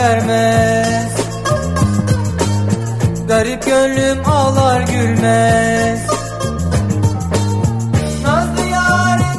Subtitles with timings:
[0.00, 1.12] vermez.
[3.28, 6.06] Garip gönlüm ağlar gülmez.
[8.24, 8.62] Nazlı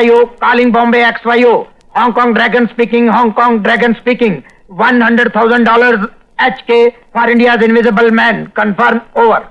[0.00, 1.68] XYO, calling Bombay XYO.
[1.90, 4.44] Hong Kong Dragon speaking, Hong Kong Dragon speaking.
[4.70, 8.50] $100,000 HK for India's invisible man.
[8.52, 9.48] Confirm over.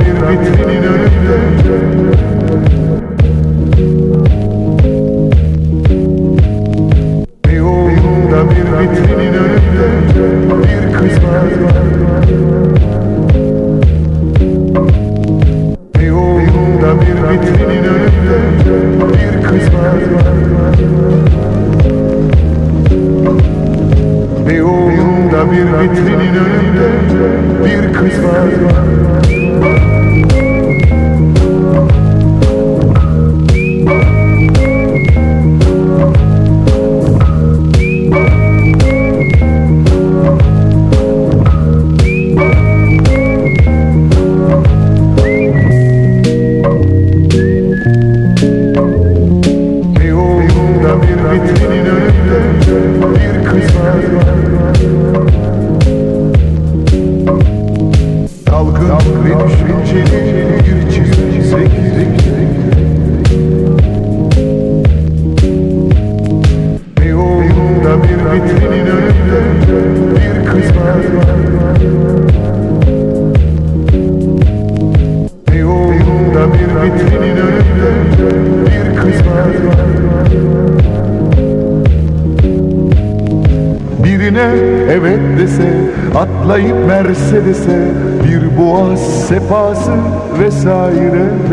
[0.00, 0.63] Bir kız var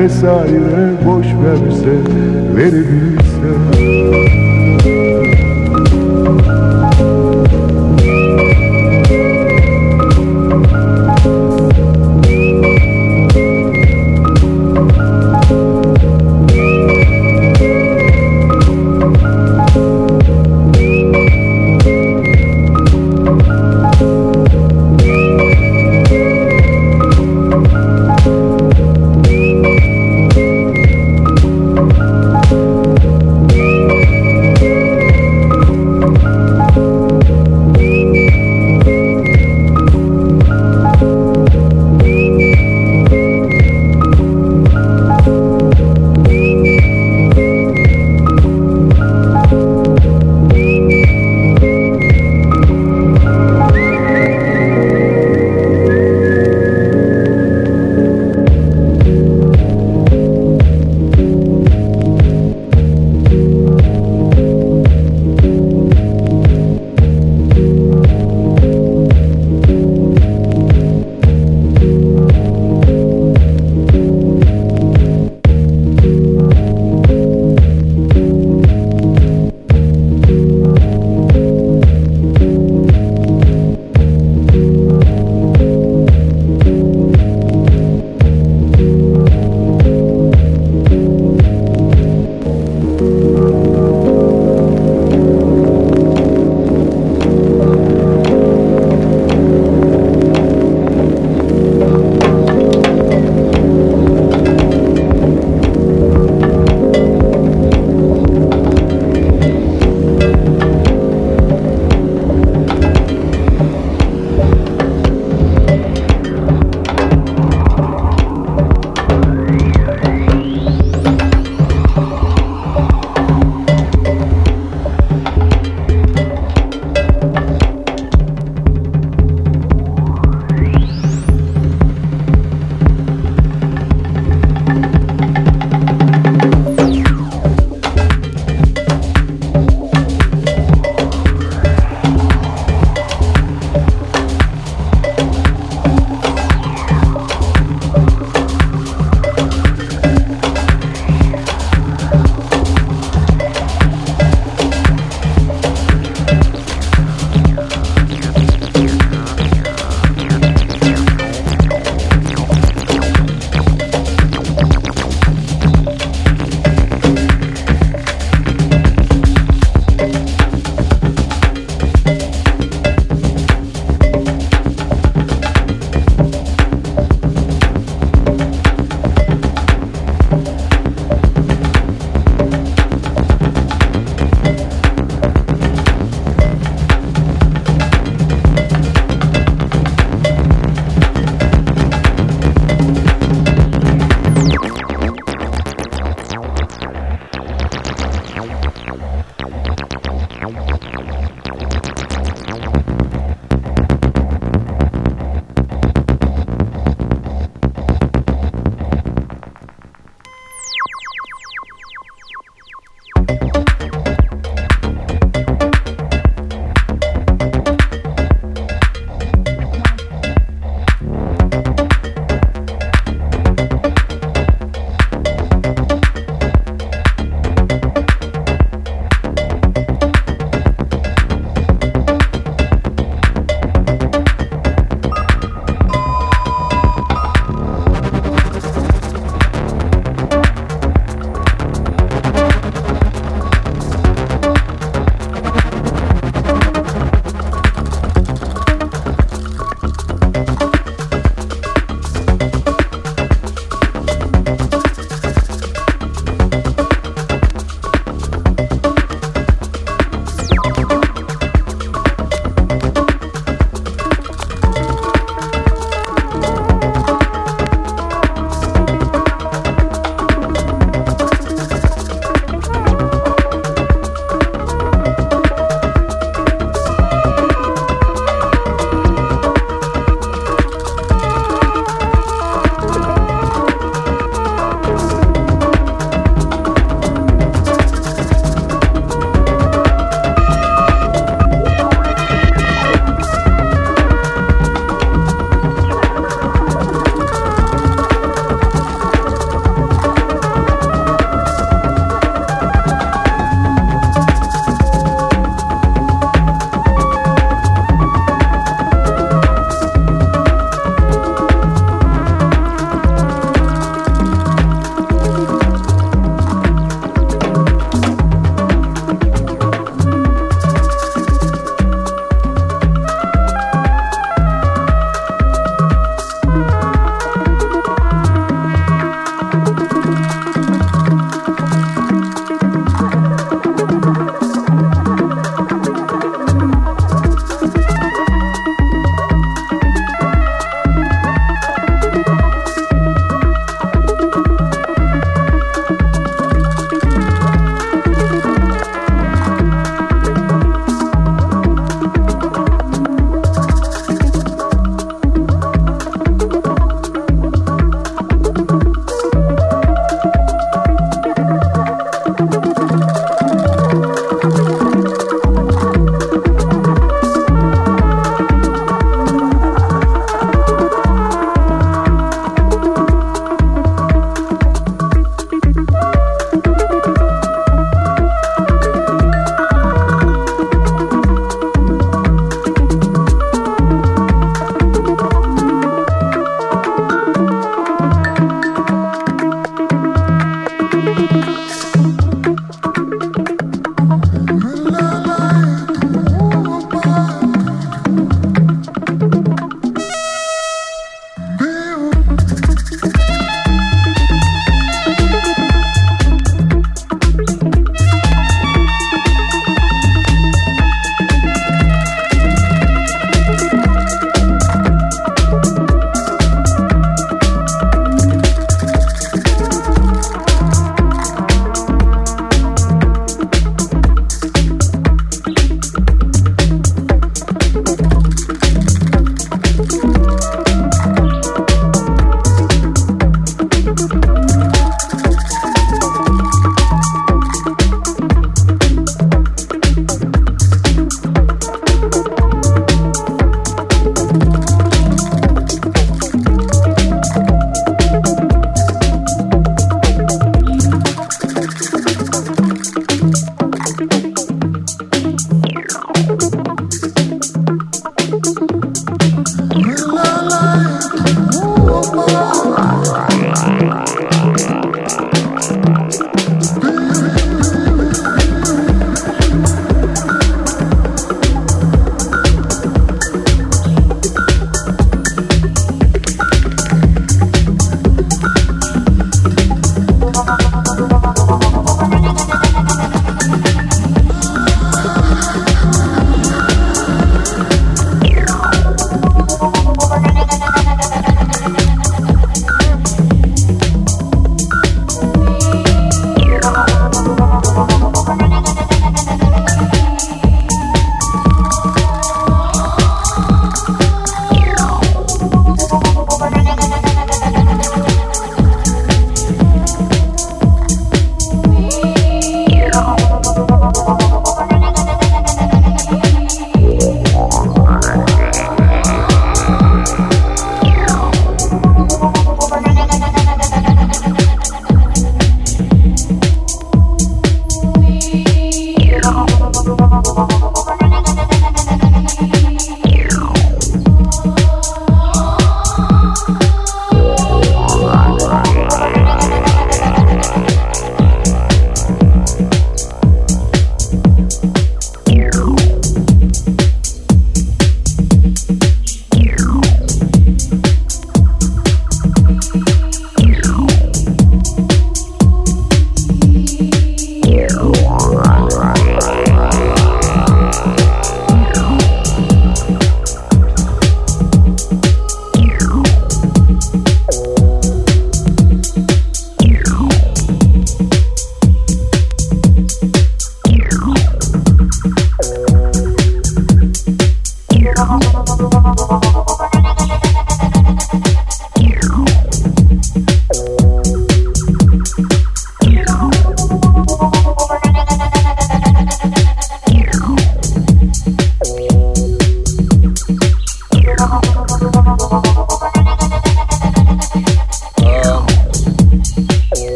[0.00, 1.90] vesaire boş verse
[2.56, 3.19] verebilse